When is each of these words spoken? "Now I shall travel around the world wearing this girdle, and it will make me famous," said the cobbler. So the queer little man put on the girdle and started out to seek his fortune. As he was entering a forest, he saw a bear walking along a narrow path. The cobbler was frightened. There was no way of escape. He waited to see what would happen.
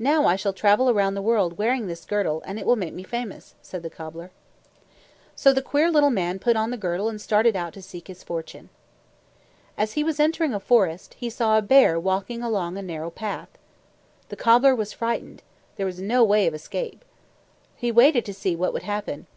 "Now 0.00 0.26
I 0.26 0.34
shall 0.34 0.52
travel 0.52 0.90
around 0.90 1.14
the 1.14 1.22
world 1.22 1.58
wearing 1.58 1.86
this 1.86 2.04
girdle, 2.04 2.42
and 2.44 2.58
it 2.58 2.66
will 2.66 2.74
make 2.74 2.92
me 2.92 3.04
famous," 3.04 3.54
said 3.62 3.84
the 3.84 3.88
cobbler. 3.88 4.32
So 5.36 5.52
the 5.52 5.62
queer 5.62 5.92
little 5.92 6.10
man 6.10 6.40
put 6.40 6.56
on 6.56 6.72
the 6.72 6.76
girdle 6.76 7.08
and 7.08 7.20
started 7.20 7.54
out 7.54 7.72
to 7.74 7.80
seek 7.80 8.08
his 8.08 8.24
fortune. 8.24 8.68
As 9.78 9.92
he 9.92 10.02
was 10.02 10.18
entering 10.18 10.52
a 10.54 10.58
forest, 10.58 11.14
he 11.14 11.30
saw 11.30 11.56
a 11.56 11.62
bear 11.62 12.00
walking 12.00 12.42
along 12.42 12.76
a 12.76 12.82
narrow 12.82 13.10
path. 13.10 13.56
The 14.28 14.34
cobbler 14.34 14.74
was 14.74 14.92
frightened. 14.92 15.44
There 15.76 15.86
was 15.86 16.00
no 16.00 16.24
way 16.24 16.48
of 16.48 16.54
escape. 16.54 17.04
He 17.76 17.92
waited 17.92 18.24
to 18.24 18.34
see 18.34 18.56
what 18.56 18.72
would 18.72 18.82
happen. 18.82 19.28